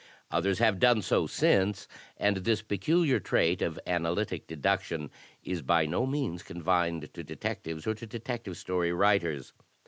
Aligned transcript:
Others 0.31 0.57
have 0.57 0.79
done 0.79 1.03
so 1.03 1.27
since; 1.27 1.87
and 2.17 2.37
this 2.37 2.63
peculiar 2.63 3.19
trait 3.19 3.61
of 3.61 3.79
analytic 3.85 4.47
deduction 4.47 5.11
is 5.43 5.61
by 5.61 5.85
no 5.85 6.07
means 6.07 6.41
confined 6.41 7.13
to 7.13 7.23
detectives 7.23 7.85
or 7.85 7.93
to 7.93 8.07
Detective 8.07 8.57
Story 8.57 8.91
writers. 8.91 9.53